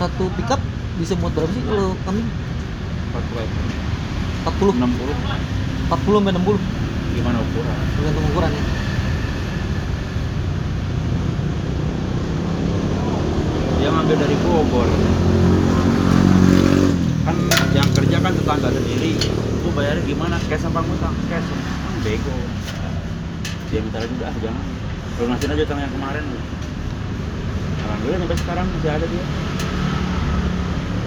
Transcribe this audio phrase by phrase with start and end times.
[0.00, 0.56] satu pickup
[0.96, 2.24] bisa muat berapa sih kalau kambing?
[3.12, 3.64] 40 ekor
[4.48, 6.56] 40 60 40 sampai 60
[7.20, 7.76] gimana ukuran?
[8.00, 8.64] Tergantung ukuran ya.
[13.76, 14.88] Dia ngambil dari Bogor.
[17.28, 17.36] Kan
[17.76, 19.20] yang kerja kan tetangga sendiri.
[19.66, 20.40] Lu bayarnya gimana?
[20.48, 21.12] Cash apa ngutang?
[21.28, 21.48] Cash.
[21.50, 22.36] Kan bego.
[23.68, 24.64] Dia minta lagi udah jangan.
[25.20, 26.24] Lu nasihin aja utang yang kemarin.
[27.84, 29.49] Alhamdulillah sampai sekarang masih ada dia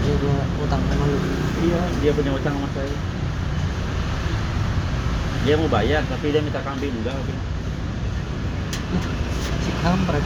[0.03, 0.35] jadi gua
[0.67, 1.17] utang sama lu.
[1.63, 2.91] Iya dia punya utang sama saya.
[5.47, 7.35] Dia mau bayar tapi dia minta kambing enggak oke.
[9.63, 10.25] Si kampret.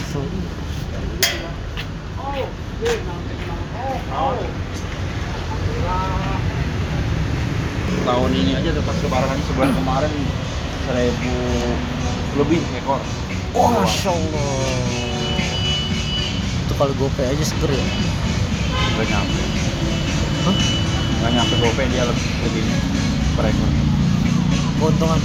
[0.00, 0.48] Kesel juga.
[8.08, 10.12] tahun ini aja dapat lebaran sebulan kemarin
[10.88, 11.36] seribu
[12.40, 13.04] lebih ekor.
[13.52, 15.07] Oh masya allah
[16.78, 17.84] kalau gope aja seger ya?
[18.94, 19.40] Nggak nyampe.
[20.40, 20.56] Hah?
[21.18, 22.62] nggak nyampe gope dia lebih lebih
[23.34, 23.70] per ekor
[24.78, 25.20] keuntungan.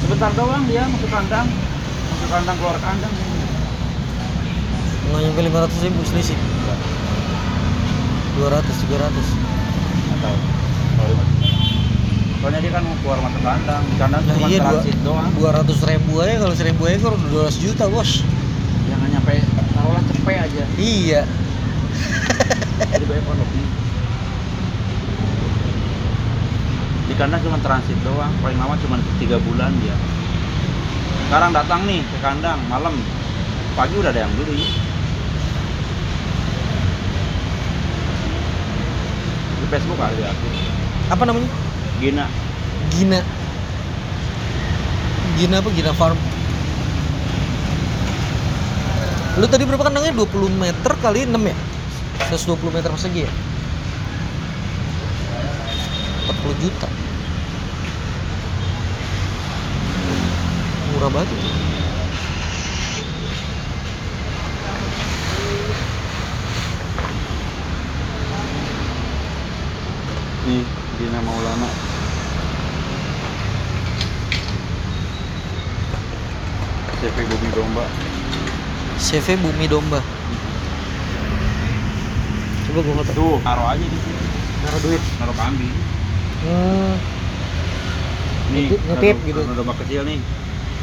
[0.00, 1.46] Sebentar doang dia masuk kandang.
[2.10, 3.14] Masuk kandang keluar kandang.
[5.04, 6.38] Nggak nyampe 500 ribu selisih.
[8.34, 9.14] 200 300
[10.04, 10.38] nggak tahu.
[10.94, 11.28] Kalau-
[12.36, 13.82] soalnya dia kan keluar masuk kandang.
[13.84, 15.30] Di kandang Nah, cuma iya, dua- transit doang.
[15.32, 18.10] 200 ribu aja kalau 1000 ekor udah 200 juta bos
[18.84, 19.34] yang nggak nyampe
[19.70, 20.62] taruhlah cepet aja.
[20.76, 21.20] Iya.
[22.92, 23.64] Jadi banyak lebih
[27.04, 29.94] di kandang cuma transit doang paling lama cuma tiga bulan dia.
[31.28, 32.96] Sekarang datang nih ke kandang malam.
[33.74, 34.70] Pagi udah ada yang beli.
[39.58, 40.46] Di Facebook ada aku.
[41.10, 41.50] Apa namanya?
[41.98, 42.24] Gina.
[42.94, 43.20] Gina.
[45.34, 45.68] Gina apa?
[45.74, 46.18] Gina Farm
[49.34, 50.14] lu tadi berapa kandangnya?
[50.14, 51.56] 20 meter kali 6 ya?
[52.30, 53.32] 120 meter persegi ya?
[56.30, 56.88] 40 juta.
[60.94, 61.28] Murah banget.
[61.34, 61.74] ya.
[70.44, 70.60] nih
[71.00, 71.70] Gina Maulana
[77.00, 77.84] CV Bumi Domba
[79.14, 80.02] CV Bumi Domba.
[82.66, 84.22] Coba gua tahu tuh taruh aja di sini.
[84.66, 85.02] Naruh duit.
[85.22, 85.74] Taruh kambing.
[86.42, 86.94] Hmm.
[88.50, 89.40] nih Ngetip- ngetip gitu.
[89.46, 90.18] ada domba kecil nih.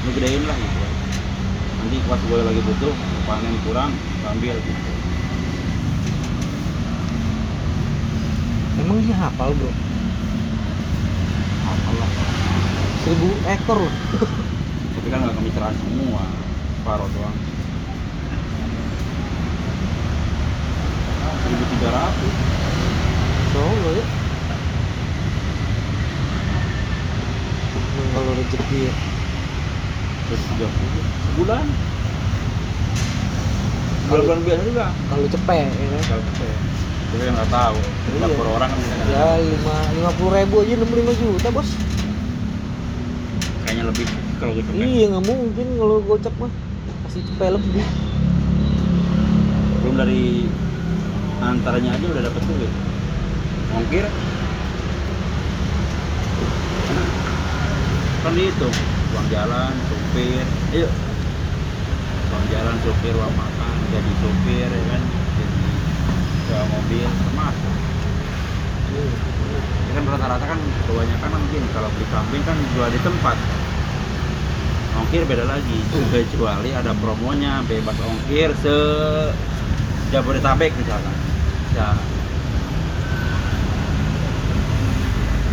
[0.08, 0.78] Lu gedein lah gitu.
[1.82, 2.94] Nanti pas gue lagi butuh
[3.28, 3.92] panen kurang
[4.24, 4.92] gua ambil gitu.
[8.80, 9.72] Emang dia hafal bro?
[11.68, 12.10] Apalah
[13.02, 13.94] seribu ekor loh
[14.92, 16.24] tapi kan nggak kemitraan semua.
[16.82, 17.36] Paro doang
[21.52, 22.34] seribu tiga ratus.
[23.52, 24.06] Solo ya.
[28.12, 28.94] Kalau rezeki ya.
[30.32, 31.04] Terus tiga puluh.
[31.04, 31.66] Sebulan.
[34.08, 34.86] Kalau bulan biasa juga.
[35.12, 36.04] Kalau cepet ya kan?
[36.08, 36.56] Kalau cepet.
[37.12, 37.78] Tapi kan nggak tahu.
[37.84, 38.20] Iya.
[38.24, 41.70] lapor orang kan bisa ya lima lima puluh ribu aja enam lima juta bos.
[43.68, 44.06] Kayaknya lebih
[44.40, 46.52] kalau cepet iya nggak mungkin kalau gocap mah.
[47.04, 47.84] Pasti cepet lebih.
[49.84, 50.48] Belum dari
[51.42, 52.72] antaranya aja udah dapet duit
[53.72, 54.06] ongkir.
[58.22, 58.76] Kan dihitung
[59.12, 60.46] uang jalan supir
[60.78, 60.88] ayo
[62.32, 65.02] uang jalan supir uang makan jadi supir ya kan?
[65.42, 65.72] Jadi
[66.46, 67.76] sewa mobil termasuk.
[69.90, 73.38] Ya kan rata-rata kan kebanyakan kan gini kalau beli kambing kan jual di tempat.
[74.92, 75.78] Ongkir beda lagi.
[75.90, 78.78] Kecuali ada promonya bebas ongkir se
[80.12, 81.16] Jabodetabek misalkan
[81.76, 81.90] ya.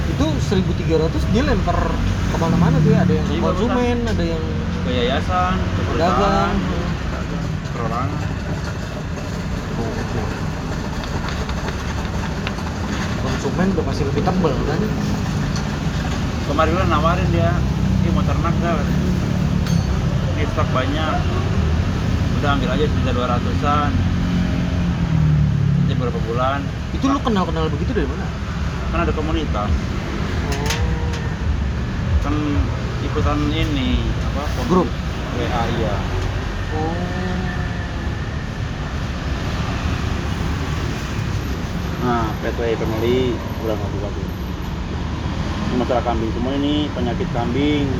[0.09, 1.79] Itu 1300 dia lempar
[2.29, 4.45] ke mana-mana tuh ya ada yang ke Iya, konsumen ada yang
[4.83, 5.95] ke yayasan ke perusahaan.
[5.95, 6.57] pedagang
[7.71, 8.11] perorangan.
[13.19, 14.81] Konsumen udah pasti lebih tebel kan?
[16.49, 17.51] Kemarin kan nawarin dia
[18.03, 18.75] ini mau ternak dah
[20.35, 21.17] ini stok banyak.
[22.39, 23.91] Udah ambil aja sekitar 200an
[25.99, 26.63] beberapa bulan.
[26.95, 28.23] Itu lu kenal-kenal begitu dari mana?
[28.95, 29.67] Kan ada komunitas.
[29.67, 30.71] Oh.
[32.23, 32.35] Kan
[33.03, 33.99] ikutan ini
[34.31, 34.87] apa komunitas Grup?
[35.35, 35.95] WA iya.
[36.79, 36.95] Oh.
[42.07, 43.35] Nah Petway Family
[43.67, 44.27] udah nggak buka tuh.
[45.69, 47.91] Ini masalah kambing semua ini penyakit kambing.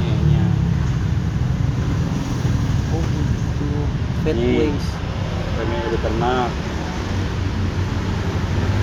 [0.00, 0.44] Iya,
[4.24, 5.00] Kayaknya.
[5.70, 6.50] Ada ternak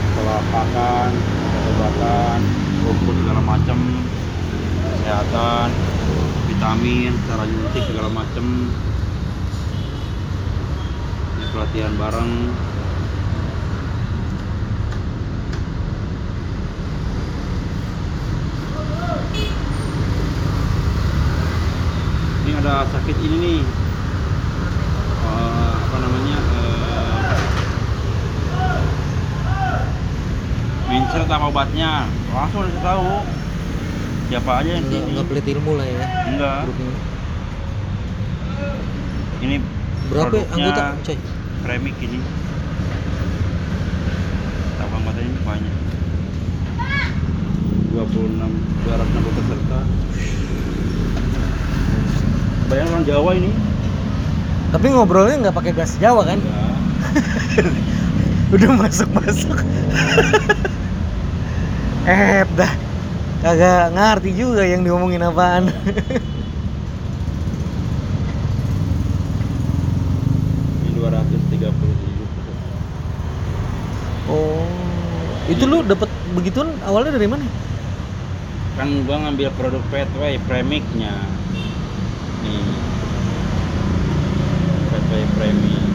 [0.07, 2.39] setelah pakan obat-obatan
[2.87, 3.79] rumput segala macam
[4.87, 5.67] kesehatan
[6.47, 8.45] vitamin cara nyuntik segala macam
[11.37, 12.33] Ini pelatihan bareng.
[22.41, 23.61] Ini ada sakit ini nih
[25.27, 27.35] Eh, apa namanya eh,
[31.27, 32.07] apa obatnya.
[32.31, 33.11] Langsung udah tahu.
[34.27, 36.91] Siapa aja yang nggak nggak pelit ilmu lah ya enggak grupnya.
[39.39, 39.55] Ini
[40.11, 41.17] berapa ya anggota coy?
[41.63, 42.19] Premik ini.
[44.75, 45.75] Tabang matanya banyak.
[47.95, 48.51] 26
[48.83, 49.79] 260 peserta.
[52.67, 53.51] Banyak orang Jawa ini.
[54.75, 56.39] Tapi ngobrolnya nggak pakai gas Jawa kan?
[58.59, 59.55] Udah masuk masuk
[62.07, 62.71] eh dah.
[63.37, 65.69] Kagak ngerti juga yang diomongin apaan.
[70.81, 71.69] Ini 237
[74.31, 74.65] oh.
[75.47, 77.45] Itu lu dapat begituan awalnya dari mana?
[78.73, 81.13] Kan gua ngambil produk Petway premiknya
[82.41, 82.65] nih.
[84.91, 85.85] Petway premik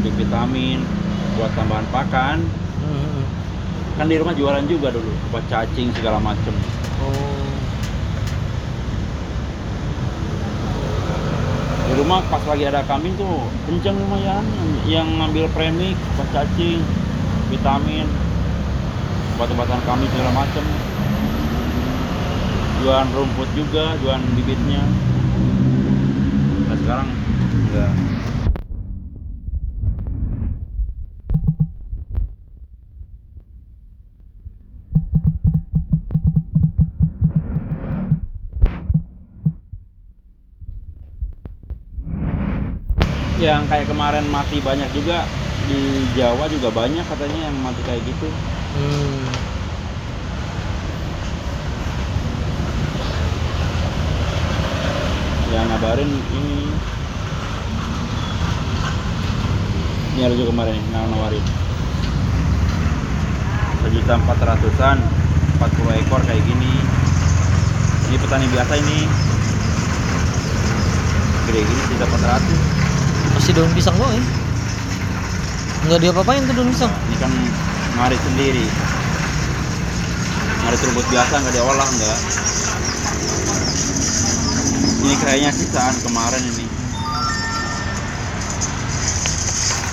[0.00, 0.80] untuk vitamin
[1.36, 2.38] buat tambahan pakan.
[3.98, 6.54] Kan di rumah jualan juga dulu buat cacing segala macem.
[7.04, 7.42] Oh
[11.92, 14.40] di rumah pas lagi ada kambing tuh kenceng lumayan
[14.88, 16.80] yang, ngambil premik buat cacing
[17.52, 18.08] vitamin
[19.36, 20.64] obat-obatan kambing segala macem.
[22.80, 24.80] Jualan rumput juga jualan bibitnya.
[26.64, 27.08] Nah sekarang
[27.68, 27.92] enggak
[43.42, 45.26] yang kayak kemarin mati banyak juga.
[45.66, 48.28] Di Jawa juga banyak katanya yang mati kayak gitu.
[48.78, 49.26] Hmm.
[55.52, 56.64] yang ngabarin ini.
[60.16, 61.44] Ini ada juga kemarin nggak nawarin.
[63.84, 64.96] Sejuta empat ratusan
[65.60, 66.72] empat puluh ekor kayak gini.
[68.08, 68.98] Ini petani biasa ini.
[71.42, 72.71] Gede gini tidak 400
[73.42, 74.24] si daun pisang gue ya eh.
[75.82, 76.94] nggak dia apa-apain tuh daun pisang.
[77.10, 77.32] Ini kan
[77.98, 78.66] ngarit sendiri.
[80.62, 82.18] Ngarit rumput biasa nggak diolah enggak
[85.02, 86.66] ini kayaknya sisaan kemarin ini.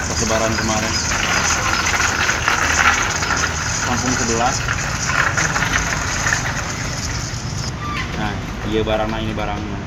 [0.05, 0.21] Pas
[0.53, 0.93] kemarin.
[3.89, 4.53] Kampung sebelah.
[8.21, 8.33] Nah
[8.69, 9.79] dia barangnya ini barangnya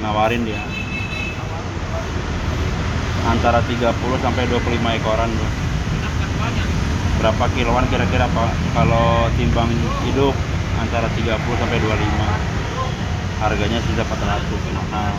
[0.00, 0.71] nawarin dia
[3.22, 5.48] antara 30 sampai 25 ekoran bro.
[7.22, 9.70] berapa kiloan kira-kira pak kalau timbang
[10.02, 10.34] hidup?
[10.82, 12.02] Antara 30 sampai 25
[13.42, 15.14] harganya sudah 400 mahal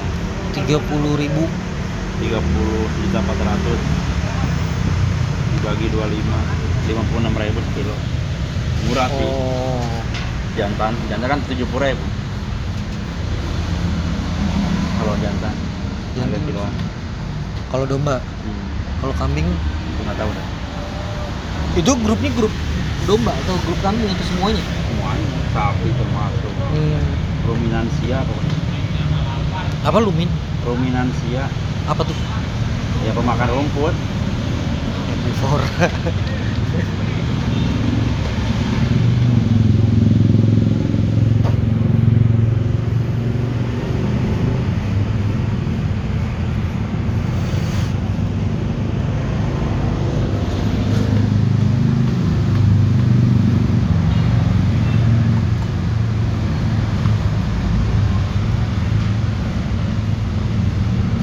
[0.52, 1.48] tiga puluh ribu.
[2.20, 2.30] 30
[3.04, 3.80] juta 400
[5.56, 7.96] dibagi 25 56 ribu sekilo.
[8.92, 9.24] Murah sih.
[9.28, 9.80] Oh.
[10.60, 10.94] Jantan.
[11.08, 12.06] Jantan kan 70 ribu.
[15.00, 15.56] Kalau jantan
[16.16, 16.42] Jantan.
[16.48, 16.74] kiloan
[17.74, 18.22] kalau domba.
[18.22, 18.66] Hmm.
[19.02, 19.50] kalau kambing?
[20.06, 20.48] Nggak tahu dah.
[21.74, 22.54] Itu grupnya grup
[23.10, 24.62] domba atau grup kambing atau semuanya?
[24.62, 26.54] Semuanya sapi termasuk.
[26.54, 27.02] Hmm.
[27.50, 28.58] ruminansia pokoknya.
[29.90, 30.30] Apa lumin?
[30.64, 31.50] Ruminansia.
[31.90, 32.16] Apa tuh?
[33.04, 33.96] Ya pemakan rumput.
[35.10, 35.68] Herbivore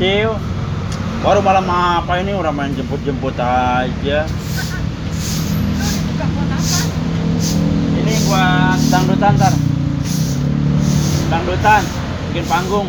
[0.01, 0.33] Ciu
[1.21, 2.37] baru malam apa ini?
[2.37, 4.29] Udah main jemput-jemput aja.
[8.01, 9.55] Ini buat dangdutan ntar
[11.31, 11.83] dangdutan
[12.31, 12.89] bikin panggung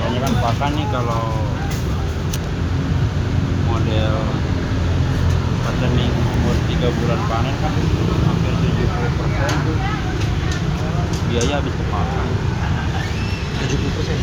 [0.00, 1.26] Soalnya kan pakan nih kalau
[3.70, 4.14] model
[5.60, 7.72] petani umur 3 bulan panen kan
[8.26, 9.78] hampir 70 persen tuh
[11.30, 12.28] biaya habis kemakan
[13.62, 14.18] 70 persen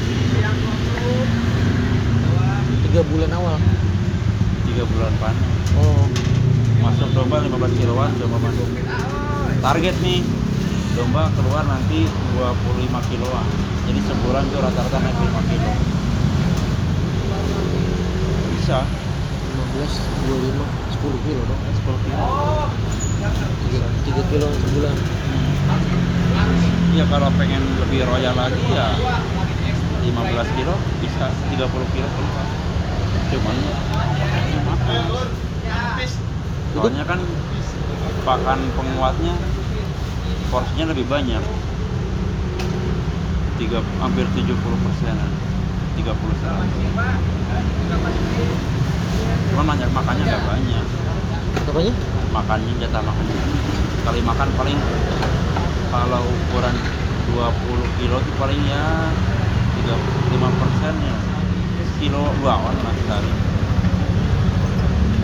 [2.84, 5.46] tiga bulan awal 3 bulan panen
[5.80, 6.04] oh
[6.84, 8.70] masuk domba 15 kiloan domba masuk
[9.78, 10.26] target nih.
[10.98, 13.46] Domba keluar nanti 25 kiloan.
[13.86, 15.72] Jadi sebulan tuh rata-rata naik 5 kilo.
[18.58, 18.82] Bisa.
[18.82, 20.02] 15
[20.34, 21.62] 25 10 kilo dong.
[21.62, 22.26] 10 kilo.
[23.22, 24.96] 3, 3 kilo sebulan.
[26.98, 30.74] Ya kalau pengen lebih royal lagi ya 15 kilo
[31.06, 32.46] bisa 30 kilo keluar
[33.28, 33.56] cuman
[36.74, 37.20] soalnya kan
[38.24, 39.36] pakan penguatnya
[40.48, 41.44] porsinya lebih banyak.
[43.58, 45.32] Tiga hampir 70 persenan.
[45.98, 46.68] 30 persen
[49.58, 50.86] cuman banyak makannya nggak banyak.
[51.66, 51.94] Apanya?
[52.30, 53.38] Makannya jatah makannya.
[54.06, 54.78] Kali makan paling
[55.90, 56.76] kalau ukuran
[57.34, 59.10] 20 kilo itu paling ya
[59.82, 61.18] 35 persen ya.
[61.98, 63.32] Kilo luawan lah sekali.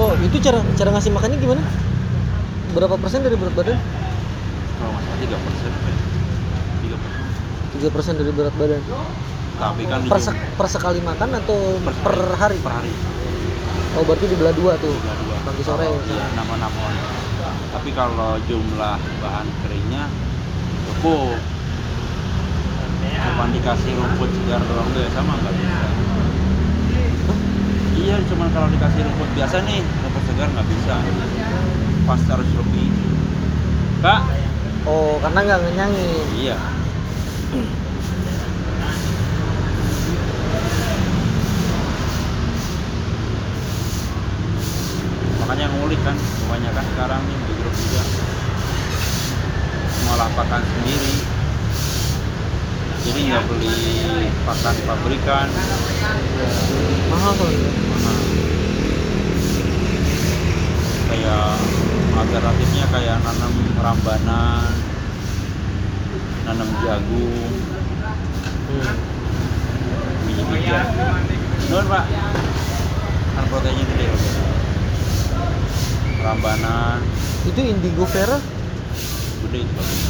[0.01, 1.61] Oh itu cara cara ngasih makannya gimana?
[2.73, 3.77] Berapa persen dari berat badan
[5.23, 7.23] 3 persen 3 persen
[7.79, 8.81] 3 persen dari berat badan.
[9.53, 12.57] Tapi kan per, sek- per sekali makan atau Per per, hari.
[12.59, 12.91] per hari.
[13.93, 14.91] Oh berarti dibelah dua tuh?
[14.91, 15.35] Tiga dua.
[15.45, 15.85] Pagi sore.
[15.85, 16.83] Kalau- iya nama nama
[17.73, 20.05] tapi kalau jumlah bahan keringnya
[20.87, 21.35] cukup.
[23.03, 25.87] Cuma dikasih rumput segar doang tuh ya sama nggak bisa.
[27.97, 30.95] Iya cuman kalau dikasih rumput biasa nih rumput segar nggak bisa.
[32.07, 32.87] Pasti harus lebih
[33.99, 34.21] kak
[34.87, 36.57] oh karena nggak ngenyangin iya.
[45.43, 48.03] Makanya ngulik kan kebanyakan sekarang nih di grup juga.
[50.07, 51.13] Malah pakan sendiri.
[53.03, 53.75] Jadi nggak beli
[54.47, 55.47] pakan pabrikan
[57.11, 58.13] mahal soalnya Mana?
[61.11, 61.47] kayak
[62.13, 64.71] alternatifnya kayak nanam rambanan
[66.43, 67.53] nanam jagung.
[68.73, 68.95] Hmm.
[70.25, 70.87] biji-bijian
[71.69, 72.05] Nuhun pak.
[73.33, 74.23] Kan proteinnya gede loh
[76.23, 77.03] rambanan
[77.43, 78.39] itu indigo vera?
[79.43, 80.01] Gede itu bagus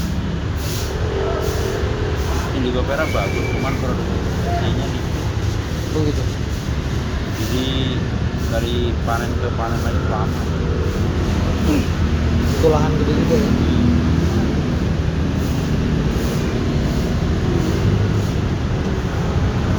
[2.53, 5.25] indigo vera bagus cuman produksinya dikit
[5.97, 6.23] oh gitu.
[7.33, 7.65] Jadi
[8.53, 8.77] dari
[9.09, 10.41] panen ke panen lagi lama
[11.77, 13.51] itu lahan gede juga ya.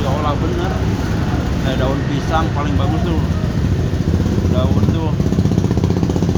[0.01, 0.73] Diolah bener
[1.65, 3.23] kayak daun pisang paling bagus tuh.
[4.53, 5.13] Daun tuh.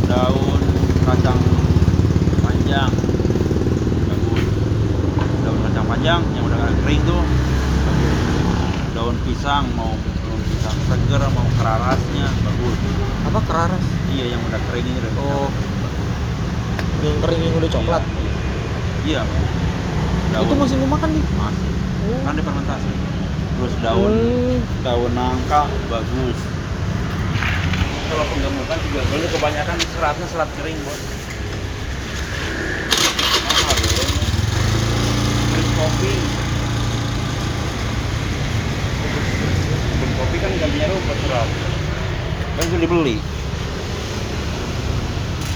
[0.07, 0.61] Daun
[1.07, 1.41] kacang
[2.45, 2.93] panjang.
[4.07, 4.45] Bagus.
[5.43, 7.23] Daun kacang panjang yang udah kering tuh.
[7.87, 8.19] Bagus
[8.97, 12.79] daun pisang mau daun pisang seger mau kerarasnya bagus.
[13.29, 13.85] Apa keraras
[14.17, 15.49] iya yang udah kering ini udah oh.
[17.05, 18.03] yang kering yang udah coklat?
[19.05, 19.23] Iya.
[20.41, 21.25] Itu masih mau makan nih?
[21.37, 21.71] Masih.
[22.09, 22.21] Oh.
[22.25, 22.89] kan difermentasi.
[23.61, 24.13] Terus daun.
[24.17, 24.59] Hmm.
[24.81, 26.39] daun nangka bagus.
[28.07, 31.03] Kalau penggemukan juga boleh kebanyakan seratnya serat kering bos.
[33.45, 34.05] Mahal bro
[35.53, 36.15] Krim kopi.
[40.17, 41.51] Kopi kan gantinya rumput serat
[42.57, 43.17] kan itu dibeli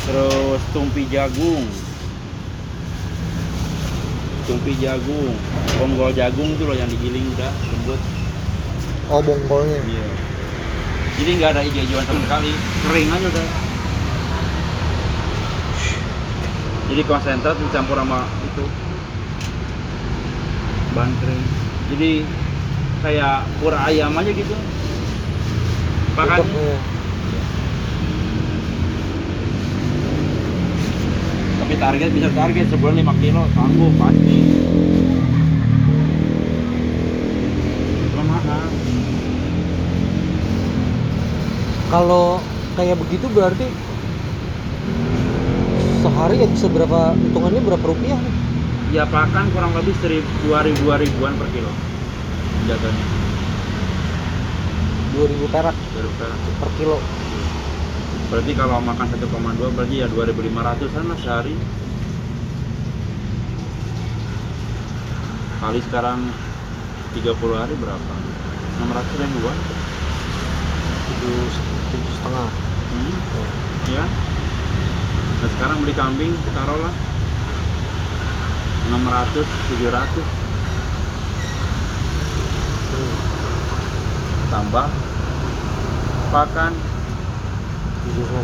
[0.09, 1.64] terus tumpi jagung
[4.49, 5.35] tumpi jagung
[5.76, 8.00] bonggol jagung tuh loh yang digiling udah lembut
[9.11, 10.30] oh bonggolnya Iya.
[11.21, 12.49] Jadi nggak ada hijau-hijauan sama sekali,
[12.88, 13.49] kering aja udah.
[16.88, 18.64] Jadi konsentrat dicampur sama itu
[20.97, 21.45] bahan kering.
[21.92, 22.11] Jadi
[23.04, 24.57] kayak pur ayam aja gitu.
[26.16, 26.80] Pakan Untuk,
[27.28, 27.42] iya.
[31.61, 34.37] tapi target bisa target sebulan 5 kilo sanggup pasti.
[38.13, 38.63] Cuma mahal.
[41.91, 42.39] kalau
[42.79, 43.67] kayak begitu berarti
[46.01, 48.37] sehari ya bisa berapa hitungannya berapa rupiah nih
[48.91, 51.71] Ya pakan kurang lebih seribu, dua ribu, dua ribuan per kilo
[52.67, 53.07] jatuhnya.
[55.15, 56.39] 2000 perak Baru perak.
[56.59, 56.97] per kilo
[58.31, 61.55] Berarti kalau makan 1,2 berarti ya 2500-an lah sehari.
[65.61, 66.31] Kali sekarang
[67.19, 68.15] 30 hari berapa?
[68.81, 69.59] 600 ribuan.
[71.21, 71.53] tujuh
[71.93, 73.15] tujuh setengah hmm.
[73.93, 74.05] ya
[75.41, 76.95] nah sekarang beli kambing taruhlah
[78.89, 80.49] 600 700
[82.91, 83.15] Hmm.
[84.51, 84.87] tambah
[86.35, 86.73] pakan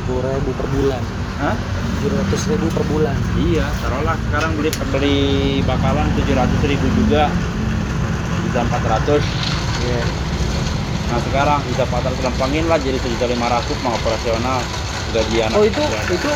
[0.06, 1.02] puluh ribu per bulan.
[1.36, 1.56] Hah?
[1.96, 3.16] tujuh ratus ribu per bulan.
[3.40, 4.16] Iya, taruhlah.
[4.28, 5.18] Sekarang beli beli
[5.64, 7.32] bakalan 700 ribu juga.
[8.46, 9.20] Bisa 400
[9.84, 10.02] iya.
[11.06, 14.60] Nah sekarang bisa 400 lempangin lah jadi 1.500 mau operasional.
[15.06, 16.04] Gaji anak oh itu bulan.
[16.10, 16.32] itu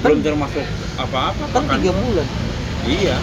[0.00, 2.26] belum termasuk apa-apa kan tiga bulan?
[2.88, 3.16] Iya.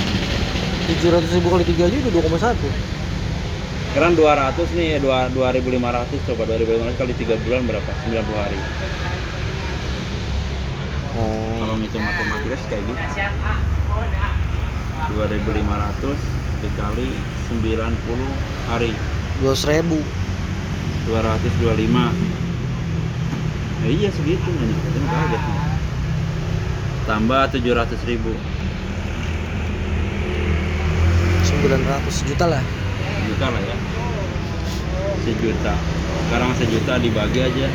[0.88, 2.68] tujuh ratus ribu kali tiga aja udah dua koma satu
[3.98, 7.92] sekarang 200 nih 2, 2500 coba 2500 kali 3 bulan berapa?
[8.06, 8.60] 90 hari.
[11.18, 12.94] Kalau oh ngitung matematika kayak gitu
[15.18, 16.13] 2500
[16.62, 17.10] dikali
[17.58, 18.94] 90 hari.
[19.42, 19.98] dua ribu.
[21.10, 21.66] 225
[23.82, 25.42] ya iya segitu itu kaget.
[27.10, 28.30] Tambah 700 ribu.
[31.50, 32.62] Sembilan ratus juta lah
[33.28, 33.78] juta lah ya.
[35.28, 35.76] Sejuta.
[36.28, 37.68] Sekarang sejuta dibagi aja.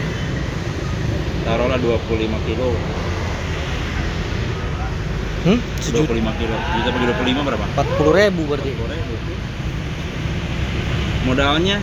[1.44, 2.68] Taruhlah 25 kilo.
[5.42, 5.58] Hmm?
[5.82, 6.56] sejuta 25 kilo.
[6.56, 7.06] Juta bagi
[7.36, 7.64] 25 berapa?
[7.76, 8.70] empat puluh ribu berarti.
[8.72, 9.14] 40 ribu.
[11.22, 11.78] Modalnya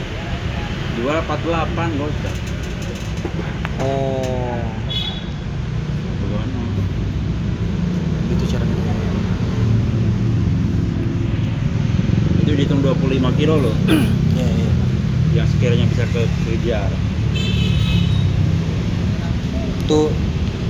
[0.99, 2.35] jual 48 gocap
[3.79, 4.59] oh.
[6.19, 6.63] Begono.
[8.27, 8.75] gitu caranya
[12.49, 12.97] itu dihitung 25
[13.37, 13.75] kilo loh
[14.33, 14.71] ya, ya.
[15.35, 16.89] yang sekiranya bisa ke kejar
[19.79, 20.01] itu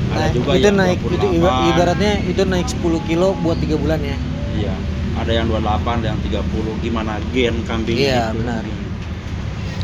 [0.09, 1.37] Ada naik- juga itu naik itu 28.
[1.37, 4.17] iba- ibaratnya itu naik 10 kilo buat tiga bulan ya
[4.51, 4.75] Iya,
[5.15, 6.43] ada yang 28, ada yang 30.
[6.81, 8.43] Gimana gen kambing Iya, itu?
[8.43, 8.63] benar.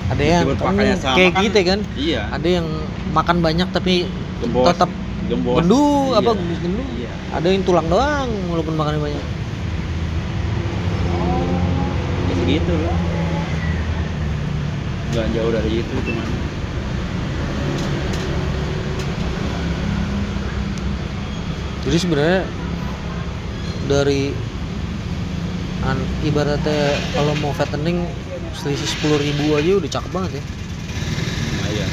[0.05, 2.21] ada yang sama kayak kan, gitu kan Iya.
[2.29, 2.67] ada yang
[3.09, 4.03] makan banyak tapi
[4.37, 4.67] Gembos.
[4.67, 4.89] tetap
[5.25, 5.55] Gembos.
[5.57, 6.19] gendu Iya.
[6.19, 7.11] apa gendu Iya.
[7.31, 9.23] ada yang tulang doang walaupun makannya banyak
[12.45, 12.93] Segitu loh.
[15.17, 16.29] Gak jauh dari itu cuman.
[21.85, 22.41] jadi sebenarnya
[23.85, 24.33] dari
[25.85, 28.05] an, ibaratnya kalau mau fattening
[28.57, 31.87] selisih sepuluh ribu aja udah cakep banget ya Nah, iya.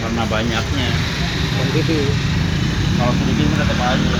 [0.00, 0.88] Karena banyaknya.
[1.56, 2.00] quantity
[3.00, 4.12] Kalau sedikit mah tetap aja.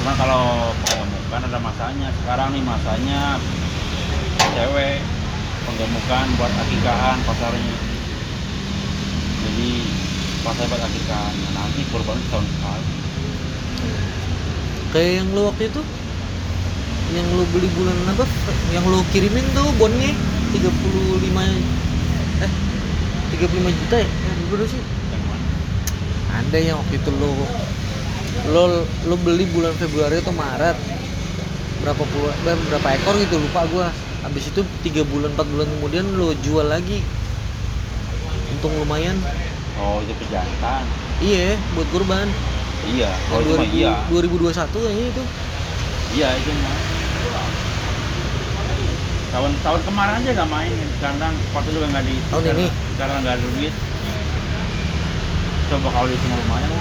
[0.00, 2.08] Cuma kalau penggemukan ada masanya.
[2.22, 3.36] Sekarang nih masanya
[4.56, 4.98] cewek
[5.68, 7.76] penggemukan buat akikahan pasarnya.
[9.40, 9.70] Jadi
[10.40, 11.34] pasar buat akikahan.
[11.36, 12.88] Nah, nanti kurban setahun sekali.
[14.90, 15.82] kayak yang lu waktu itu
[17.14, 18.26] yang lu beli bulan apa
[18.74, 20.10] yang lu kirimin tuh bonnya
[20.50, 21.30] 35
[22.42, 22.52] eh
[23.38, 24.08] 35 juta ya
[24.50, 24.82] berapa sih
[25.14, 25.46] Yang mana?
[26.42, 27.30] ada yang waktu itu lu
[28.50, 28.62] lu
[29.06, 30.74] lu beli bulan Februari atau Maret
[31.80, 33.86] berapa puluh eh, berapa ekor gitu lupa gua
[34.20, 37.00] habis itu tiga bulan empat bulan kemudian lu jual lagi
[38.52, 39.16] untung lumayan
[39.80, 40.84] Oh itu pejantan.
[41.20, 42.28] iya buat kurban
[42.80, 43.12] Iya.
[43.30, 43.92] Oh mah 2000 iya.
[44.08, 45.24] 2021 kayaknya itu
[46.10, 46.76] Iya itu mah.
[49.30, 52.66] Tahun tahun kemarin aja nggak main kandang waktu juga nggak di Tahun ini?
[52.98, 53.74] karena nggak ada duit.
[55.70, 56.72] Coba kalau itu lumayan.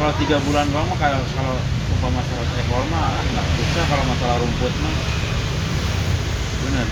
[0.00, 1.60] Kalau tiga bulan doang mah kalau kalau
[1.92, 4.96] umpama masalah ekor mah nggak bisa kalau masalah rumput mah.
[6.64, 6.88] Bener.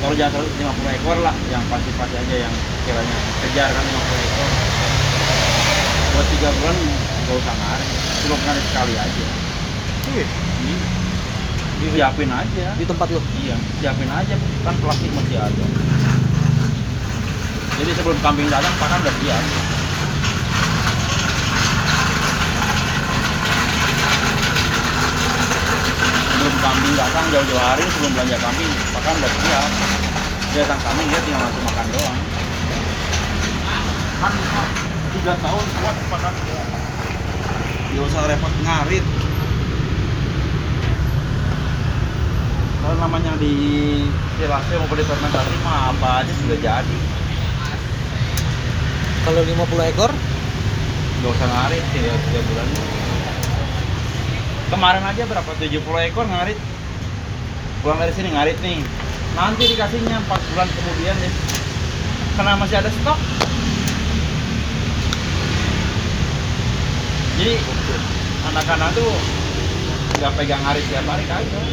[0.00, 2.54] Kalau jangan terlalu 50 ekor lah, yang pasti-pasti aja yang
[2.88, 4.48] kiranya kejar kan 50 ekor.
[6.16, 7.88] Buat tiga bulan nggak usah ngarit,
[8.24, 9.26] cukup ngarit sekali aja.
[10.08, 10.26] Iya.
[11.76, 12.66] Ini siapin aja.
[12.80, 15.64] di tempat lu Iya, siapin aja kan plastik masih ada.
[17.76, 19.75] Jadi sebelum kambing datang pakan udah siap.
[26.60, 29.70] Kambing datang jauh-jauh hari sebelum belanja kambing pakan udah siap.
[30.52, 32.18] Dia datang kambing dia tinggal langsung makan doang.
[34.16, 34.32] Kan
[35.16, 36.34] tiga tahun kuat pakan.
[37.96, 39.04] Gak usah repot ngarit.
[42.84, 43.54] Kalau namanya di
[44.38, 46.98] silase mau beli fermentasi mah apa aja sudah jadi.
[49.26, 50.12] kalau 50 ekor
[51.18, 52.95] Gak usah ngarit tiga, tiga bulan.
[54.66, 55.50] Kemarin aja berapa?
[55.58, 56.58] 70 ekor ngarit.
[57.82, 58.82] Pulang dari sini ngarit nih.
[59.38, 61.32] Nanti dikasihnya 4 bulan kemudian deh.
[62.34, 63.18] Karena masih ada stok.
[67.36, 67.52] Jadi
[68.52, 69.12] anak-anak tuh
[70.16, 71.66] nggak pegang ngarit tiap hari kagak.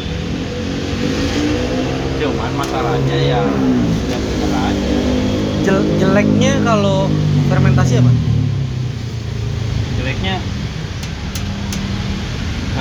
[2.14, 3.40] cuman masalahnya ya
[4.08, 4.96] bener aja
[5.66, 7.10] Jel- jeleknya kalau
[7.50, 8.12] fermentasi apa
[10.00, 10.40] jeleknya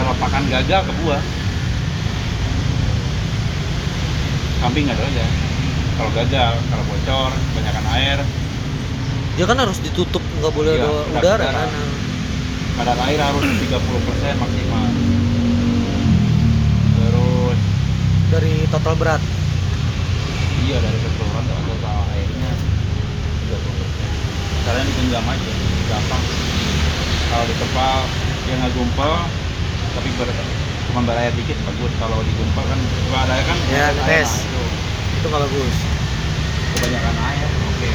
[0.03, 1.21] kalau pakan gagal ke buah.
[4.59, 5.25] Kambing ada aja.
[5.95, 8.19] Kalau gagal kalau bocor kebanyakan air.
[9.33, 11.47] Dia kan harus ditutup nggak boleh Iya, ada udara udara.
[11.55, 11.69] kan?
[12.73, 14.85] Kadar air harus 30% maksimal.
[16.99, 17.59] Terus
[18.27, 19.21] dari total berat?
[20.63, 22.51] Iya dari keseluruhan atau total airnya.
[23.47, 25.51] 30% kalian digenggam aja
[25.87, 26.23] gampang.
[27.29, 27.97] Kalau ditepal
[28.43, 29.13] dia nggak gumpal
[29.93, 30.29] tapi ber
[30.89, 31.93] cuma berair dikit bagus.
[32.01, 32.79] Kalau digumpal kan
[33.25, 33.57] ada kan?
[33.69, 34.29] Ya, tes.
[34.29, 34.63] nah, itu.
[35.21, 35.75] Itu nggak bagus.
[36.73, 37.91] Kebanyakan air oke.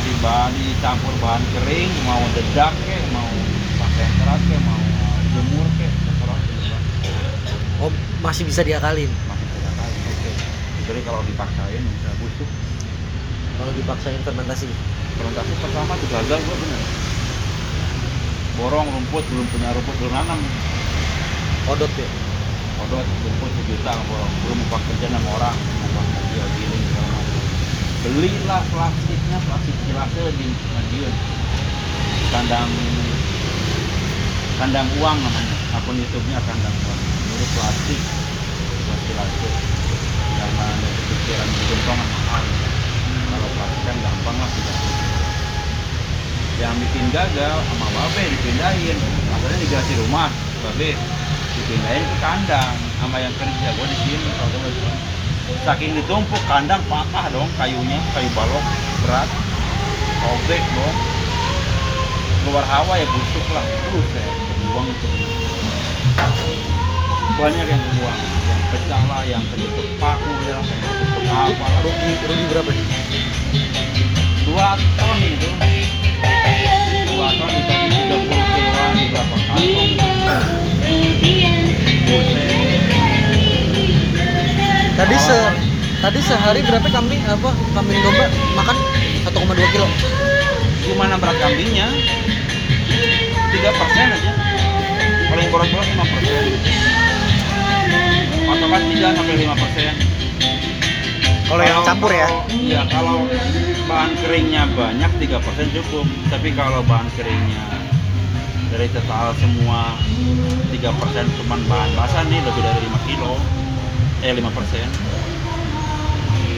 [0.00, 3.30] Di bahan dicampur bahan kering mau dedak ke mau
[3.78, 4.82] konsentrat ke mau
[5.30, 6.38] jemur ke terserah
[7.80, 9.10] oh masih bisa diakalin?
[9.26, 10.30] Masih banyak kali oke.
[10.90, 12.50] Jadi kalau dipaksain bisa busuk.
[13.60, 14.66] Kalau dipaksain fermentasi?
[15.18, 16.82] Fermentasi pertama tuh gagal gua bener.
[18.58, 20.40] Borong rumput belum punya rumput belum nanam
[21.70, 22.08] odot ya?
[22.82, 23.92] Kodot rumput sejuta
[24.42, 25.56] belum mau kerja sama orang
[25.94, 27.06] mau kerja macam.
[28.00, 31.14] Belilah plastiknya plastik gelasnya di Madiun
[32.34, 32.70] kandang
[34.58, 35.56] kandang uang namanya.
[35.78, 37.00] Akun YouTube-nya kandang uang.
[37.30, 38.00] Ini plastik
[38.90, 39.54] plastik plastik
[40.40, 42.44] karena ada kepikiran berjumpang mahal.
[43.30, 44.78] Kalau plastik kan gampang lah tidak.
[46.58, 48.98] Yang bikin gagal sama babe dipindahin.
[49.30, 50.28] Akhirnya dikasih rumah
[50.66, 51.19] babe
[51.56, 53.68] dipindahin ke kandang sama yang kerja.
[53.74, 54.30] Gua di sini
[55.66, 58.64] saking ditumpuk kandang patah dong kayunya kayu balok
[59.02, 59.28] berat.
[60.20, 60.96] Robek dong
[62.44, 63.64] keluar hawa ya busuk lah.
[63.64, 64.30] Terus saya
[64.68, 65.08] buang itu.
[67.40, 70.60] Banyak yang buang yang pecah lah yang ketutup paku ya.
[71.24, 71.80] Yang apa lah.
[71.88, 72.86] Rugi rugi berapa nih?
[74.44, 75.48] Dua ton itu.
[77.10, 78.49] Dua ton dibagi tiga puluh
[85.00, 85.38] tadi se
[86.04, 88.26] tadi sehari berapa kambing apa kambing domba
[88.58, 88.76] makan?
[89.26, 89.88] 1,2 kilo.
[90.84, 91.88] Gimana berat kambingnya.
[93.50, 94.32] tiga persen aja.
[95.34, 96.44] Paling boros-boros lima persen.
[98.46, 99.94] Patokan tiga sampai lima persen.
[101.50, 102.28] Kalau yang campur ya?
[102.54, 103.26] iya kalau
[103.90, 106.06] bahan keringnya banyak tiga persen cukup.
[106.30, 107.79] Tapi kalau bahan keringnya
[108.70, 109.98] dari total semua
[110.70, 113.34] tiga persen cuman bahan basah nih lebih dari 5 kilo.
[114.22, 114.86] Eh 5 persen.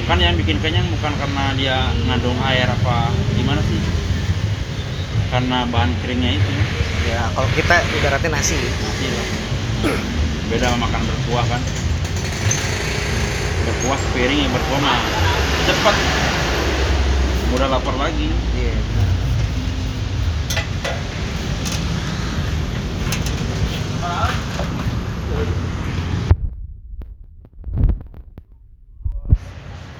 [0.05, 3.81] Kan yang bikin kenyang bukan karena dia ngandung air apa gimana sih?
[5.33, 6.53] Karena bahan keringnya itu.
[7.09, 8.61] Ya kalau kita ibaratnya nasi.
[8.61, 9.29] Nasi lah.
[10.53, 11.62] Beda sama makan berkuah kan.
[13.64, 15.01] Berkuah sepiring yang berkuah
[15.64, 15.96] cepat.
[17.57, 18.29] Mudah lapar lagi.
[18.53, 19.01] Iya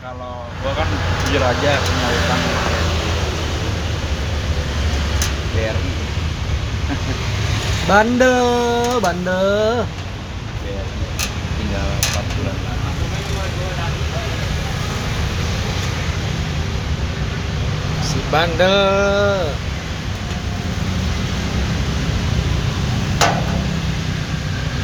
[0.03, 0.89] kalau gua kan
[1.31, 2.83] jujur aja punya utang kemarin
[5.55, 5.93] BRI
[7.87, 9.87] bandel bandel.
[10.67, 10.83] BRI
[11.63, 13.07] tinggal 4 bulan lagi
[18.03, 19.55] si bandel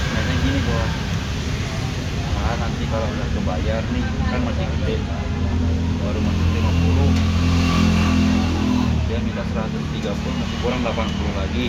[0.09, 0.93] Mainnya gini bos
[2.39, 4.97] ah nanti kalau udah kebayar nih kan masih gede.
[6.01, 7.49] Baru masuk 50
[9.09, 11.67] dia minta 130 masih kurang 80 lagi.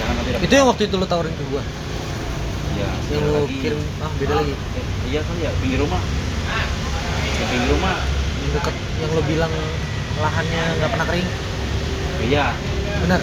[0.00, 1.62] Dapat itu yang waktu itu lo tawarin ke gua?
[2.78, 4.54] Ya yang lo kirim ah beda lagi?
[4.54, 6.02] Eh, iya kali ya pinggir rumah.
[7.22, 7.94] Di pinggir rumah.
[8.40, 9.52] Yang deket yang lo bilang
[10.22, 11.28] lahannya nggak pernah kering?
[12.30, 12.46] Iya.
[13.06, 13.20] Benar?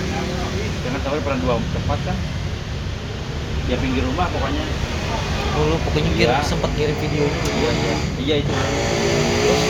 [0.84, 2.17] Karena tahu pernah dua tempat kan?
[3.67, 4.63] Ya pinggir rumah pokoknya
[5.58, 6.46] oh, lo pokoknya kirim Iya.
[6.46, 8.54] sempet ngirim videonya ke iya gua iya iya itu.
[8.54, 9.62] Terus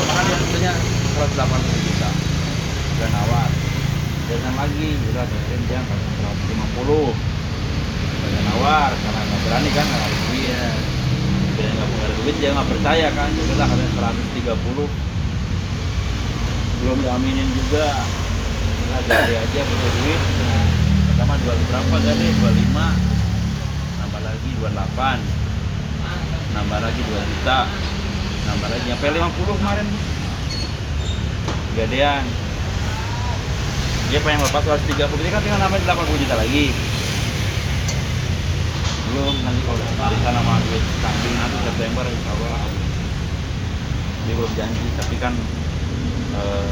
[0.00, 2.10] pertama dia tentunya 180 juta.
[2.98, 3.50] Udah nawar
[4.28, 7.16] dan lagi udah dengerin dia 150
[8.18, 10.64] udah nawar karena nggak berani kan nggak ada duit iya
[11.56, 13.28] dia nggak punya duit dia nggak percaya kan.
[13.32, 13.92] Ya udahlah katanya
[14.36, 14.88] 130
[16.78, 17.88] belum diaminin juga.
[18.88, 20.20] Nah gade aja butuh duit.
[21.12, 23.07] Pertama jual berapa gade 25 nambah lagi
[24.58, 25.48] 28
[26.58, 27.58] nambah lagi 2 juta.
[28.50, 28.86] Nambah lagi.
[28.90, 29.86] Sampai 50 kemarin
[31.78, 32.24] gadean.
[34.08, 36.74] Dia pengen lepas 130 ini kan tinggal nambah 80 juta lagi.
[39.08, 42.60] Belum nanti kalau di sana sama duit kambing nanti September insya Allah.
[44.26, 45.32] Dia belum janji tapi kan
[46.36, 46.70] eh,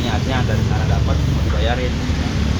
[0.00, 1.92] niatnya dari sana dapat mau dibayarin.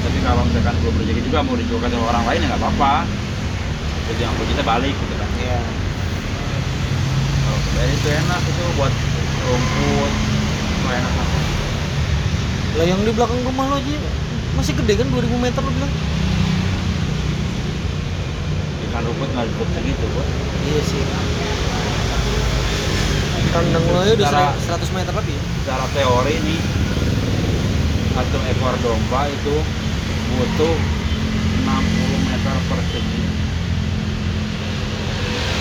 [0.03, 3.22] Tapi kalau misalkan belum rezeki juga mau dijual ke orang lain ya nggak apa-apa
[4.05, 5.59] jadi yang kita balik gitu kan Iya.
[7.43, 8.93] kalau itu enak itu buat
[9.43, 10.11] rumput
[10.73, 11.27] itu enak lah
[12.73, 13.95] Lah yang di belakang rumah lo aja
[14.53, 15.93] masih gede kan 2000 meter lo bilang?
[18.83, 20.27] ikan rumput nggak cukup segitu buat
[20.63, 21.03] Iya sih.
[23.49, 25.35] Kandang lo aja udah Secara- 100 meter lebih.
[25.35, 25.43] ya?
[25.59, 26.59] secara teori nih
[28.13, 29.55] satu ekor domba itu
[30.29, 30.75] butuh
[31.63, 31.71] 60
[32.23, 33.21] meter persegi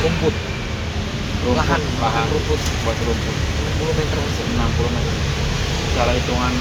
[0.02, 3.36] Rumput, rumput lahan, lahan rumput buat rumput
[3.78, 4.52] 60 meter persegi.
[4.52, 5.14] 60 meter
[5.92, 6.52] secara hitungan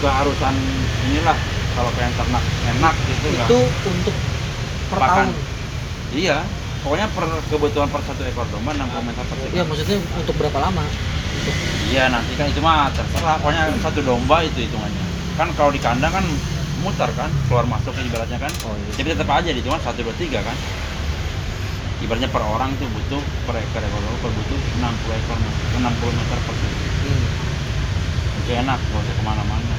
[0.00, 0.54] keharusan
[1.06, 1.38] inilah
[1.70, 4.14] kalau pengen ternak enak gitu Itu untuk
[4.88, 5.28] per Pakan.
[5.28, 5.30] tahun.
[6.10, 6.38] iya
[6.80, 10.84] pokoknya per kebutuhan per satu ekor domba 60 meter persegi Iya maksudnya untuk berapa lama?
[11.30, 11.54] Untuk
[11.86, 15.04] iya nanti kan itu mah terserah pokoknya satu domba itu hitungannya
[15.36, 16.24] kan kalau di kandang kan
[16.80, 18.90] muter kan keluar masuk ibaratnya kan oh iya.
[18.96, 20.56] Jadi tetap aja di cuma satu dua tiga kan.
[22.00, 25.84] Ibaratnya per orang tuh butuh per ekor ekor per butuh 60 ekor 60
[26.16, 26.88] meter per segi.
[27.04, 27.24] Hmm.
[28.40, 29.76] Itu enak, nggak usah ke mana-mana.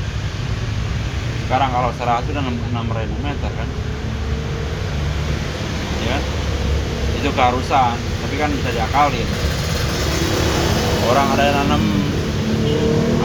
[1.42, 3.70] Sekarang kalau 100 udah 6 ribu meter kan,
[6.06, 6.24] ya kan?
[7.18, 9.28] Itu keharusan, tapi kan bisa diakalin.
[11.10, 11.84] Orang ada yang nanam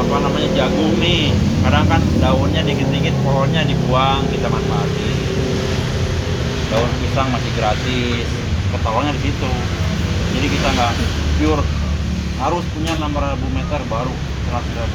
[0.00, 1.36] apa namanya jagung nih,
[1.68, 5.16] kadang kan daunnya dikit-dikit, pohonnya dibuang, kita manfaatin.
[6.72, 8.26] Daun pisang masih gratis,
[8.70, 9.50] ketawanya di situ.
[10.34, 10.92] Jadi kita nggak
[11.38, 11.62] pure
[12.36, 13.08] harus punya 6.000
[13.48, 14.92] meter baru 100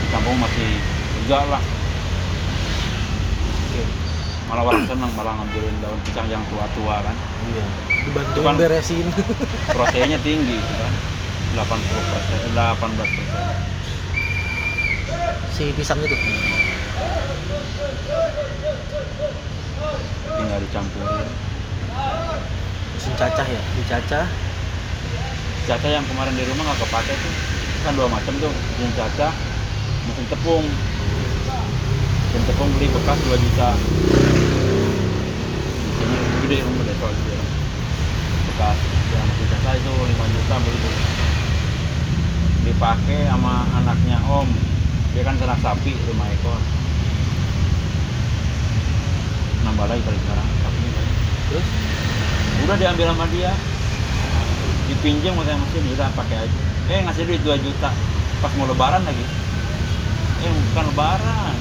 [0.00, 0.68] di kampung masih
[1.24, 1.62] enggak lah
[3.64, 3.82] Oke.
[4.52, 7.16] malah orang senang malah ngambilin daun pisang yang tua-tua kan
[7.48, 7.64] Iya.
[8.04, 9.06] Dibantuin Cuman- beresin.
[9.76, 10.92] proteinnya tinggi kan
[11.56, 13.44] 80 persen 18 persen
[15.50, 16.16] si pisang itu.
[20.36, 21.28] Tinggal dicampurin.
[22.96, 24.26] Mesin cacah ya, dicacah.
[25.68, 27.34] caca yang kemarin di rumah nggak kepake tuh.
[27.86, 28.52] Kan dua macam tuh.
[28.52, 29.28] Mesin caca
[30.08, 30.66] mesin tepung.
[32.28, 33.70] Mesin tepung beli bekas 2 juta.
[35.86, 37.34] Mesinnya gede rumah deh kalau di
[38.50, 38.78] bekas.
[39.12, 40.94] Yang mesin caca itu 5 juta beli tuh.
[42.60, 44.48] Dipakai sama anaknya om.
[45.10, 46.79] Dia kan ternak sapi 5 ekor
[49.64, 50.48] nambah lagi kali sekarang.
[51.50, 51.66] Terus
[52.66, 53.52] udah diambil sama dia.
[54.90, 56.58] Dipinjam sama mesin udah pakai aja.
[56.90, 57.90] Eh ngasih duit 2 juta.
[58.42, 59.24] Pas mau lebaran lagi.
[60.42, 61.54] Eh bukan lebaran.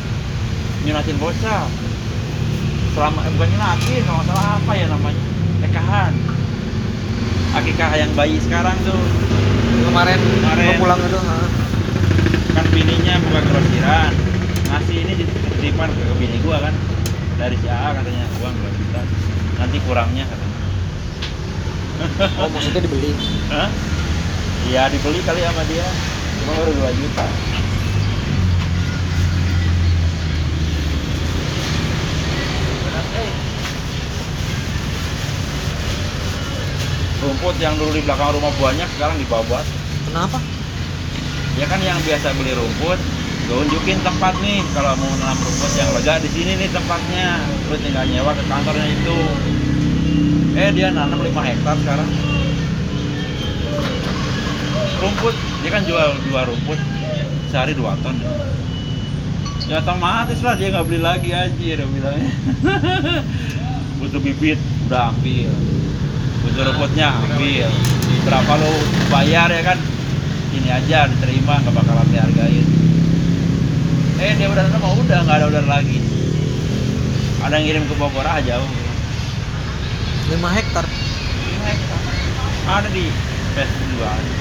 [0.85, 1.65] Nyunatin bocah.
[2.97, 5.23] Selama eh, bukan nyunatin kalau salah apa ya namanya?
[5.61, 6.13] Nikahan.
[7.53, 8.97] Akikah yang bayi sekarang tuh.
[9.79, 10.77] Kemarin Kemarin.
[10.77, 11.19] pulang itu.
[11.19, 11.37] ha.
[12.49, 14.11] kan bininya buka grosiran
[14.69, 16.73] ngasih ini titipan ke bini gua kan
[17.39, 19.01] dari si A katanya uang 2 juta
[19.63, 20.57] nanti kurangnya katanya
[22.39, 23.11] Oh maksudnya dibeli.
[23.51, 23.67] Hah?
[24.71, 25.83] Iya dibeli kali sama dia
[26.39, 27.25] cuma baru 2 juta
[37.19, 39.67] rumput yang dulu di belakang rumah banyak sekarang dibabat
[40.07, 40.39] Kenapa?
[41.59, 42.99] ya kan yang biasa beli rumput
[43.49, 47.41] gue unjukin tempat nih kalau mau nanam rumput yang lega di sini nih tempatnya.
[47.65, 49.19] Lu tinggal nyewa ke kantornya itu.
[50.53, 52.09] Eh dia nanam 5 hektar sekarang.
[55.01, 55.33] Rumput
[55.65, 56.77] dia kan jual dua rumput
[57.49, 58.13] sehari 2 ton.
[59.65, 62.29] Ya otomatis lah dia nggak beli lagi dia bilangnya
[63.97, 65.49] butuh bibit udah ambil.
[66.45, 67.65] Butuh rumputnya ambil.
[68.29, 68.69] Berapa lo
[69.09, 69.81] bayar ya kan?
[70.53, 72.79] Ini aja diterima nggak bakalan dihargain
[74.19, 76.03] eh dia udah nama udah nggak ada order lagi.
[77.39, 78.67] Ada yang ngirim ke Bogor aja jauh.
[80.27, 80.85] 5 hektar.
[82.69, 83.09] ada di
[83.57, 84.31] Facebook juga ada.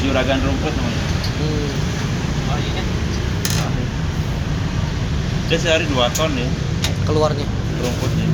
[0.00, 1.04] juragan rumput namanya
[1.36, 1.68] Hmm.
[2.54, 3.82] Ada.
[5.50, 6.48] dia sehari 2 ton ya.
[7.04, 7.46] Keluarnya.
[7.82, 8.28] rumputnya.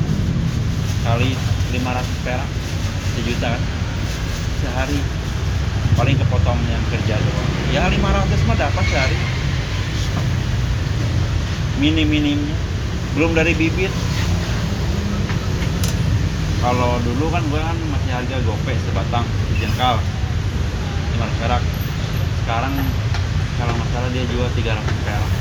[1.03, 1.33] Kali
[1.73, 2.49] 500 perak.
[3.17, 3.63] Sejuta kan?
[4.61, 4.99] Sehari.
[5.97, 7.49] Paling kepotong yang kerja doang.
[7.73, 9.36] Ya 500 mah dapat sehari
[11.77, 12.55] minim minimnya
[13.13, 13.89] belum dari bibit.
[16.57, 19.25] Kalau dulu kan gua kan masih harga gope sebatang
[19.61, 20.01] jengkal
[21.17, 21.61] 500 perak.
[22.43, 22.73] Sekarang
[23.57, 25.31] kalau nggak salah dia jual 300 perak.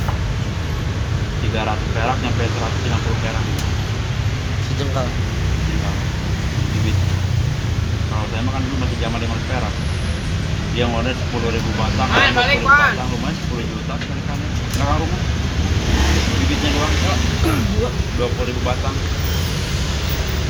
[1.45, 3.45] 300 perak nyampe 150 perak.
[4.73, 5.07] Sejengkal.
[5.69, 5.95] Tinggal
[6.77, 6.97] bibit.
[8.13, 9.75] Kalau saya mah kan dulu masih zaman dengan perak.
[10.77, 12.93] Dia ngorder sepuluh ribu batang Man, balik, 20.000 Man.
[12.93, 15.21] batang lumayan sepuluh juta sekali panen sekarang rumah
[16.39, 16.95] bibitnya doang.
[18.17, 18.97] Dua puluh ribu batang.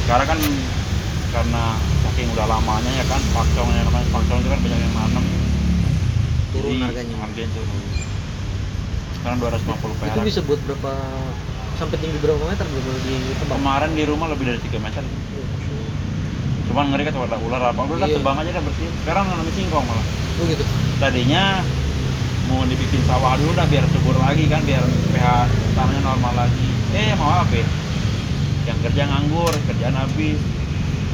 [0.06, 0.38] Sekarang kan
[1.26, 1.64] karena
[2.06, 5.24] saking udah lamanya ya kan pakcongnya namanya pakcong itu kan banyak yang nanam.
[6.54, 7.16] Turun Jadi, harganya.
[7.20, 7.80] harganya turun.
[9.18, 10.24] Sekarang 250 itu perak.
[10.24, 10.92] Bisa buat berapa
[11.76, 15.02] sampai tinggi berapa meter dulu di tebak kemarin di rumah lebih dari 3 meter.
[16.70, 17.80] Cuman ngeri kan ada ular apa?
[17.84, 18.16] Udah Iya.
[18.16, 20.06] tebang aja dah bersih sekarang nanam singkong malah.
[20.38, 20.64] Oh gitu.
[21.02, 21.60] Tadinya
[22.46, 24.82] mau dibikin sawah dulu dah biar subur lagi kan biar
[25.14, 25.26] pH
[25.74, 26.66] tanahnya normal lagi.
[26.94, 27.54] Eh mau apa?
[27.54, 27.66] Ya?
[28.66, 30.38] yang kerja nganggur kerjaan habis.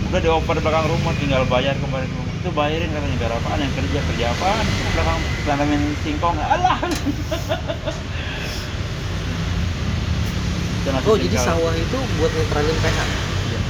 [0.08, 3.58] Udah dioper di belakang rumah tinggal bayar kembali ke rumah itu bayarin katanya biar apaan?
[3.60, 4.64] Yang kerja kerja apaan?
[4.92, 6.36] Belakang tanamin singkong.
[6.36, 6.80] Alah!
[10.82, 12.98] Nasi oh jadi sawah itu buat netralin pH?
[13.46, 13.60] Iya.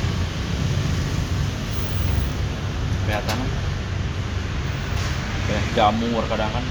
[3.05, 3.49] pH tanah.
[5.43, 6.65] Kayak jamur kadang kan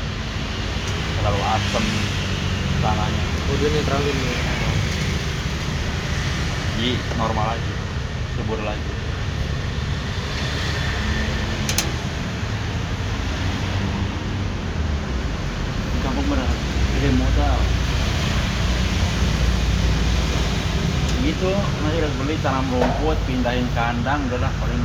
[1.22, 1.86] terlalu asem
[2.82, 4.36] tanahnya oh dia netralin ya
[6.82, 7.82] jadi normal lagi
[8.42, 8.92] subur lagi.
[15.94, 16.58] Di kampung berat
[16.98, 17.60] gede modal.
[21.22, 24.82] Gitu nanti udah beli tanam rumput pindahin kandang udah lah paling.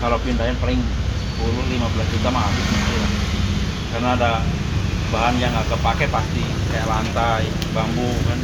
[0.00, 0.80] Kalau pindahin paling
[1.36, 3.12] 10 15 juta mah habis mesti lah.
[3.92, 4.30] Karena ada
[5.12, 6.40] bahan yang nggak kepake pasti
[6.72, 7.44] kayak lantai
[7.76, 8.40] bambu kan.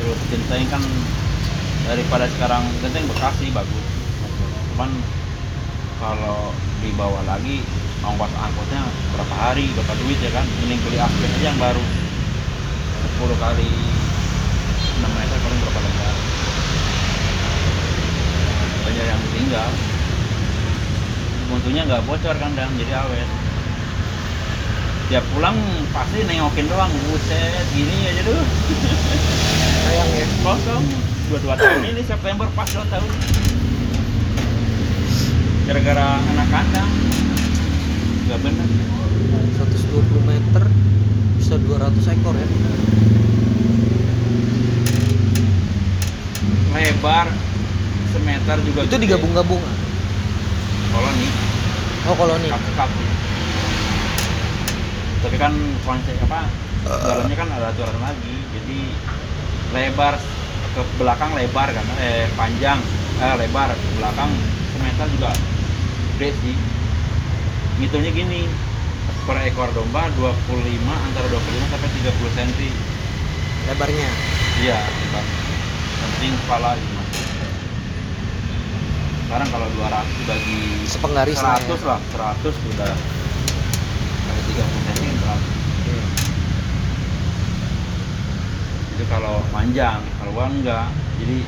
[0.00, 0.82] Terus genteng kan
[1.84, 3.86] daripada sekarang genteng bekas sih bagus.
[4.72, 4.90] Cuman
[6.00, 7.60] kalau dibawa lagi
[8.00, 10.48] ongkos angkutnya berapa hari berapa duit ya kan?
[10.64, 11.84] Mending beli asbes aja yang baru.
[13.16, 16.14] 10 kali 6 meter paling berapa lembar.
[18.80, 19.70] Banyak yang tinggal
[21.46, 23.45] untungnya nggak bocor kandang jadi awet
[25.06, 25.54] tiap pulang
[25.94, 26.90] pasti nengokin doang.
[27.10, 28.42] Buset gini aja tuh
[29.86, 30.26] sayang ya.
[30.42, 30.84] Kosong.
[31.26, 33.10] Dua dua tahun ini September pas dua tahun.
[35.66, 36.90] Gara-gara anak kandang.
[38.26, 38.68] Nggak bener.
[39.58, 40.64] 120 meter
[41.38, 42.48] bisa 200 ekor ya.
[46.74, 47.26] Lebar.
[48.14, 49.62] Semeter juga itu digabung-gabung.
[50.94, 51.28] Koloni.
[52.06, 52.48] Oh koloni.
[52.48, 53.05] Kaki-kaki
[55.26, 55.50] tapi kan
[55.82, 56.46] konsep apa
[56.86, 58.36] dalamnya kan ada aturan lagi.
[58.54, 58.78] Jadi
[59.74, 60.14] lebar
[60.78, 62.78] ke belakang lebar kan eh panjang
[63.18, 63.74] eh lebar.
[63.74, 64.30] Ke belakang
[64.70, 65.34] semeter juga
[66.14, 66.54] gede sih.
[67.82, 68.46] Ngitungnya gini
[69.26, 70.46] per ekor domba 25
[70.86, 72.50] antara 25 sampai 30 cm
[73.66, 74.08] lebarnya?
[74.62, 75.24] Iya lebar.
[76.06, 76.96] Penting kepala gitu
[79.26, 82.14] sekarang kalau 200 bagi sepenggaris 100 lah ya.
[82.14, 82.94] lah 100 sudah
[84.22, 86.06] kali 30 cm 100 Iya.
[88.96, 90.88] Itu kalau panjang kalau gua enggak.
[91.20, 91.44] Jadi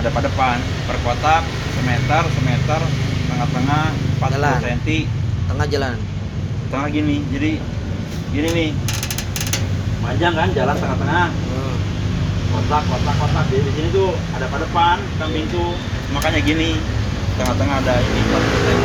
[0.00, 0.56] ada pada depan
[0.88, 1.44] per kotak
[1.76, 2.80] semeter semeter
[3.28, 3.84] tengah-tengah
[4.16, 4.56] 40 Jalan.
[4.64, 4.90] cm
[5.44, 5.96] tengah jalan.
[6.72, 7.52] Tengah gini jadi
[8.32, 8.70] gini nih.
[10.00, 11.28] Panjang kan jalan tengah-tengah.
[11.28, 11.76] Hmm.
[12.48, 13.44] kotak kotak kotak.
[13.52, 15.76] Jadi di sini tuh ada pada depan kan pintu.
[16.16, 16.80] Makanya gini
[17.36, 18.80] tengah-tengah ada ini 40 cm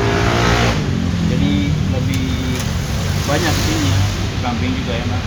[1.32, 1.54] jadi
[1.96, 2.28] lebih
[3.24, 3.92] banyak sini.
[4.40, 5.24] Kambing juga enak.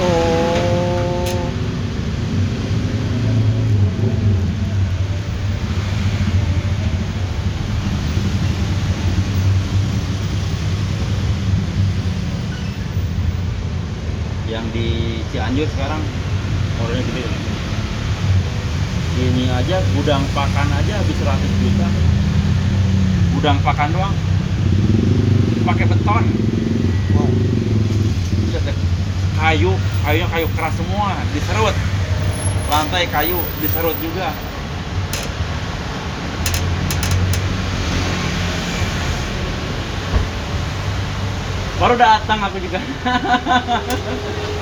[0.00, 0.83] Oh
[14.54, 15.98] yang di Cianjur sekarang
[16.78, 17.26] modelnya gede.
[19.14, 21.86] Ini aja gudang pakan aja habis 100 juta.
[23.34, 24.14] Gudang pakan doang.
[25.66, 26.24] Pakai beton.
[27.18, 27.26] Wow.
[28.54, 28.76] Deh.
[29.34, 29.74] kayu
[30.06, 31.74] kayunya kayu keras semua diserut.
[32.70, 34.30] Lantai kayu diserut juga.
[41.74, 42.78] Baru datang aku juga